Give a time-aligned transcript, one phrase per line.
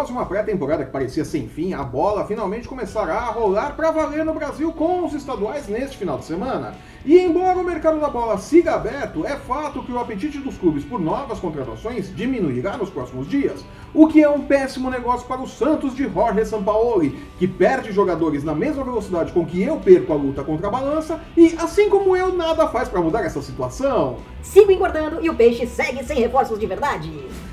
[0.00, 4.24] Após uma pré-temporada que parecia sem fim, a bola finalmente começará a rolar para valer
[4.24, 6.74] no Brasil com os estaduais neste final de semana.
[7.04, 10.84] E embora o mercado da bola siga aberto, é fato que o apetite dos clubes
[10.84, 13.64] por novas contratações diminuirá nos próximos dias,
[13.94, 18.44] o que é um péssimo negócio para o Santos de Jorge Sampaoli, que perde jogadores
[18.44, 22.14] na mesma velocidade com que eu perco a luta contra a balança e, assim como
[22.14, 24.18] eu, nada faz para mudar essa situação.
[24.42, 27.10] Sigo engordando e o peixe segue sem reforços de verdade.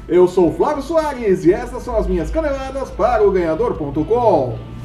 [0.09, 4.76] Eu sou Flávio Soares e essas são as minhas caneladas para o ganhador.com.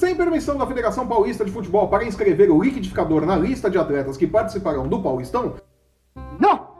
[0.00, 4.16] Sem permissão da Federação Paulista de Futebol para inscrever o liquidificador na lista de atletas
[4.16, 5.56] que participarão do Paulistão,
[6.38, 6.70] não!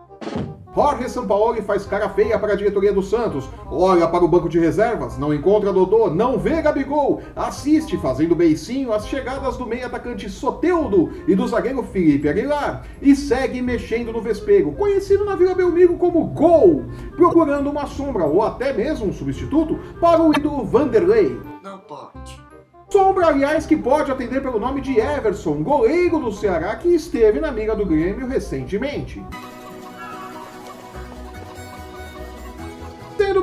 [0.74, 4.58] Jorge Sampaoli faz cara feia para a diretoria do Santos, olha para o banco de
[4.58, 10.30] reservas, não encontra Dodô, não vê Gabigol, assiste fazendo beicinho as chegadas do meio atacante
[10.30, 15.98] Soteudo e do zagueiro Felipe Aguilar e segue mexendo no vespeiro, conhecido na Vila Belmiro
[15.98, 21.38] como Gol, procurando uma sombra ou até mesmo um substituto para o ídolo Vanderlei.
[21.62, 22.49] Não pode.
[22.90, 27.52] Sombra, aliás, que pode atender pelo nome de Everson, goleiro do Ceará que esteve na
[27.52, 29.24] mira do Grêmio recentemente.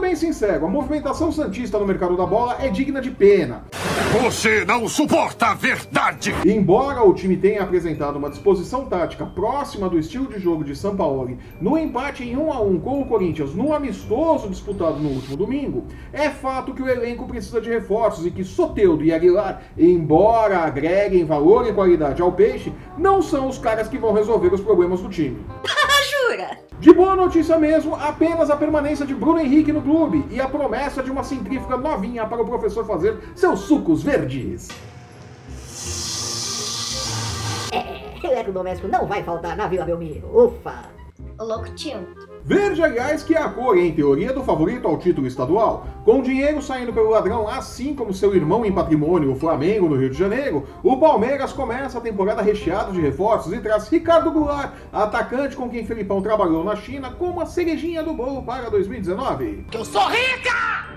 [0.08, 3.66] Bem sincero, a movimentação santista no mercado da bola é digna de pena.
[4.22, 6.34] Você não suporta a verdade!
[6.46, 11.38] Embora o time tenha apresentado uma disposição tática próxima do estilo de jogo de Sampaoli
[11.60, 15.84] no empate em 1 a 1 com o Corinthians no amistoso disputado no último domingo,
[16.14, 21.26] é fato que o elenco precisa de reforços e que Soteudo e Aguilar, embora agreguem
[21.26, 25.10] valor e qualidade ao peixe, não são os caras que vão resolver os problemas do
[25.10, 25.46] time.
[26.30, 26.67] Jura?
[26.80, 31.02] De boa notícia mesmo, apenas a permanência de Bruno Henrique no clube e a promessa
[31.02, 34.67] de uma centrífuga novinha para o professor fazer seus sucos verdes.
[37.73, 40.28] É, eletrodoméstico não vai faltar na Vila Belmiro.
[40.28, 40.83] Ufa!
[41.39, 42.27] Ô louco tio.
[42.48, 45.86] Verde, aliás, que é a cor, em teoria, do favorito ao título estadual.
[46.06, 50.10] Com dinheiro saindo pelo ladrão, assim como seu irmão em patrimônio, o Flamengo, no Rio
[50.10, 55.58] de Janeiro, o Palmeiras começa a temporada recheado de reforços e traz Ricardo Goulart, atacante
[55.58, 59.66] com quem Felipão trabalhou na China, como a cerejinha do bolo para 2019.
[59.73, 60.88] Eu sou rica!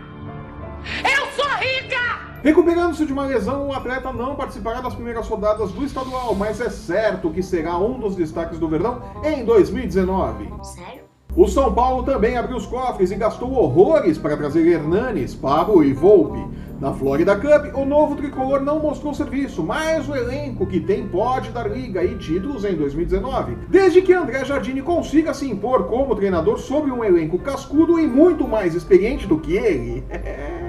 [1.02, 2.30] Eu sou rica!
[2.44, 6.70] Recuperando-se de uma lesão, o atleta não participará das primeiras rodadas do estadual, mas é
[6.70, 10.48] certo que será um dos destaques do Verdão em 2019.
[10.62, 11.09] Sério?
[11.36, 15.92] O São Paulo também abriu os cofres e gastou horrores para trazer Hernanes, Pablo e
[15.92, 16.44] Volpe.
[16.80, 21.50] Na Florida Cup, o novo tricolor não mostrou serviço, mas o elenco que tem pode
[21.50, 26.58] dar liga e títulos em 2019, desde que André Jardine consiga se impor como treinador
[26.58, 30.02] sobre um elenco cascudo e muito mais experiente do que ele.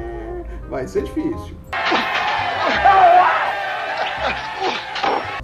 [0.70, 1.61] Vai ser difícil.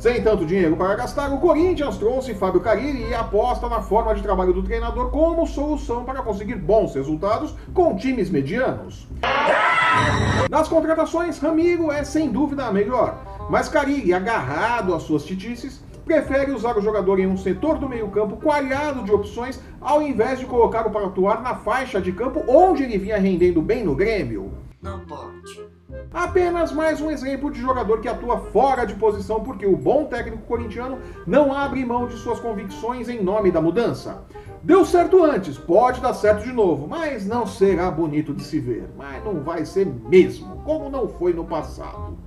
[0.07, 4.21] Sem tanto dinheiro para gastar, o Corinthians trouxe Fábio Carilli e aposta na forma de
[4.21, 9.05] trabalho do treinador como solução para conseguir bons resultados com times medianos.
[10.49, 16.53] Nas contratações, Ramiro é sem dúvida a melhor, mas Carilli, agarrado às suas titices, prefere
[16.53, 20.89] usar o jogador em um setor do meio-campo coalhado de opções, ao invés de colocá-lo
[20.89, 24.53] para atuar na faixa de campo onde ele vinha rendendo bem no Grêmio.
[24.81, 25.66] Não pode.
[26.13, 30.43] Apenas mais um exemplo de jogador que atua fora de posição porque o bom técnico
[30.43, 34.23] corintiano não abre mão de suas convicções em nome da mudança.
[34.63, 38.89] Deu certo antes, pode dar certo de novo, mas não será bonito de se ver.
[38.97, 42.17] Mas não vai ser mesmo, como não foi no passado.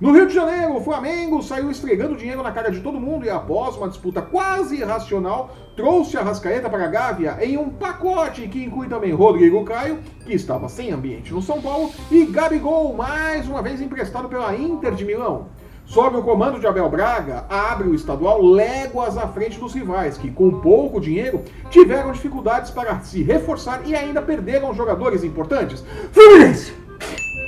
[0.00, 3.28] No Rio de Janeiro, o Flamengo saiu esfregando dinheiro na cara de todo mundo e,
[3.28, 8.64] após uma disputa quase irracional, trouxe a Rascaeta para a Gávea em um pacote que
[8.64, 13.60] inclui também Rodrigo Caio, que estava sem ambiente no São Paulo, e Gabigol, mais uma
[13.60, 15.48] vez emprestado pela Inter de Milão.
[15.84, 20.30] Sob o comando de Abel Braga, abre o estadual léguas à frente dos rivais, que
[20.30, 25.84] com pouco dinheiro tiveram dificuldades para se reforçar e ainda perderam jogadores importantes.
[26.10, 26.72] Fluminense!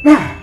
[0.07, 0.37] Ah!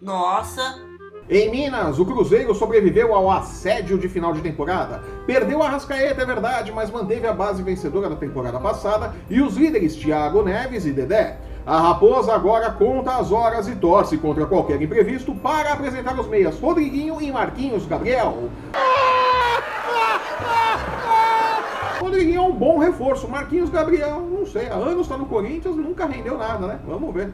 [0.00, 0.85] Nossa.
[1.28, 5.02] Em Minas, o Cruzeiro sobreviveu ao assédio de final de temporada.
[5.26, 9.56] Perdeu a Rascaeta, é verdade, mas manteve a base vencedora da temporada passada e os
[9.56, 11.36] líderes Thiago Neves e Dedé.
[11.66, 16.60] A Raposa agora conta as horas e torce contra qualquer imprevisto para apresentar os meias
[16.60, 18.48] Rodriguinho e Marquinhos Gabriel.
[21.98, 23.26] Rodriguinho é um bom reforço.
[23.26, 26.78] Marquinhos Gabriel, não sei, há anos está no Corinthians, nunca rendeu nada, né?
[26.86, 27.32] Vamos ver.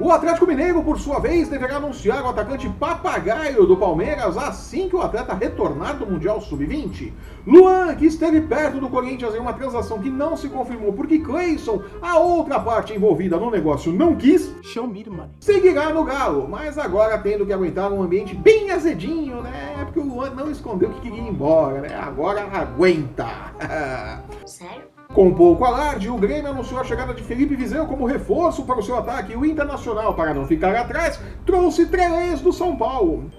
[0.00, 4.94] O Atlético Mineiro, por sua vez, deverá anunciar o atacante papagaio do Palmeiras assim que
[4.94, 7.12] o atleta retornar do Mundial Sub-20.
[7.44, 11.82] Luan, que esteve perto do Corinthians em uma transação que não se confirmou porque Cleison,
[12.00, 15.30] a outra parte envolvida no negócio, não quis, Show me the money.
[15.40, 19.82] seguirá no Galo, mas agora tendo que aguentar um ambiente bem azedinho, né?
[19.84, 21.94] Porque o Luan não escondeu que queria ir embora, né?
[21.96, 23.26] Agora aguenta.
[24.46, 24.97] Sério?
[25.14, 28.82] Com pouco alarde, o Grêmio anunciou a chegada de Felipe Vizeu como reforço para o
[28.82, 29.34] seu ataque.
[29.34, 33.30] O Internacional, para não ficar atrás, trouxe três do São Paulo.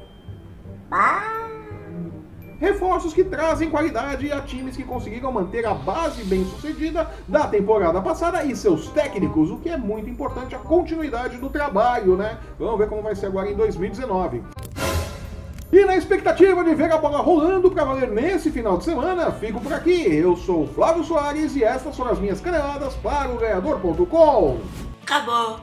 [2.59, 8.01] Reforços que trazem qualidade a times que conseguiram manter a base bem sucedida da temporada
[8.01, 12.37] passada e seus técnicos, o que é muito importante, a continuidade do trabalho, né?
[12.57, 14.43] Vamos ver como vai ser agora em 2019.
[15.79, 19.61] E na expectativa de ver a bola rolando para valer nesse final de semana, fico
[19.61, 20.13] por aqui.
[20.13, 24.59] Eu sou o Flávio Soares e estas foram as minhas caneladas para o ganhador.com.
[25.03, 25.61] Acabou.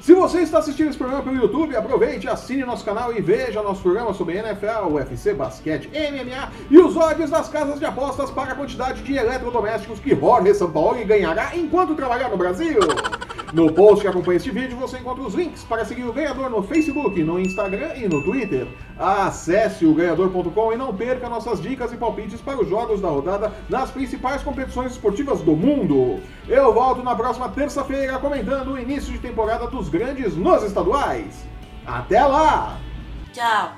[0.00, 3.82] Se você está assistindo esse programa pelo YouTube, aproveite, assine nosso canal e veja nosso
[3.82, 8.54] programa sobre NFL, UFC, basquete, MMA e os odds das casas de apostas para a
[8.54, 12.78] quantidade de eletrodomésticos que Jorge Sampaoli ganhará enquanto trabalhar no Brasil.
[13.56, 16.62] No post que acompanha este vídeo você encontra os links para seguir o ganhador no
[16.62, 18.66] Facebook, no Instagram e no Twitter.
[18.98, 23.50] Acesse o ganhador.com e não perca nossas dicas e palpites para os jogos da rodada
[23.66, 26.20] nas principais competições esportivas do mundo.
[26.46, 31.46] Eu volto na próxima terça-feira comentando o início de temporada dos grandes nos estaduais.
[31.86, 32.78] Até lá!
[33.32, 33.72] Tchau.